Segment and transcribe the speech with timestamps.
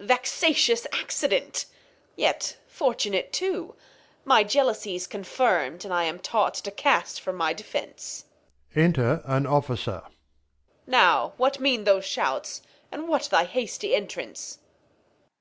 [0.00, 1.66] Vexatious Accident!
[2.16, 3.76] Yet fortunate too,
[4.24, 8.24] My Jealousie's confirmed, and I am taught To cast for my Defence
[8.74, 10.02] [Enter an Officer.
[10.88, 12.62] Now, what mean those Shouts?
[12.90, 14.58] And that thy hasty Entrance